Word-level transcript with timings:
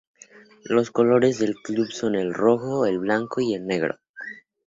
Los 0.63 0.89
colores 0.89 1.37
del 1.37 1.53
club 1.57 1.91
son 1.91 2.15
el 2.15 2.33
rojo, 2.33 2.87
el 2.87 2.97
blanco 2.97 3.39
y 3.39 3.53
el 3.53 3.67
negro. 3.67 3.99